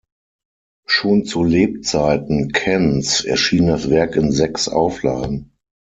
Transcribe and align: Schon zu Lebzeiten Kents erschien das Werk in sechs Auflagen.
Schon 0.87 1.25
zu 1.25 1.43
Lebzeiten 1.43 2.51
Kents 2.53 3.23
erschien 3.23 3.67
das 3.67 3.87
Werk 3.91 4.15
in 4.15 4.31
sechs 4.31 4.67
Auflagen. 4.67 5.51